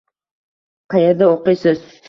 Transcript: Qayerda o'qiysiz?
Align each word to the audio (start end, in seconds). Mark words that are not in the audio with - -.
Qayerda 0.95 1.31
o'qiysiz? 1.37 1.89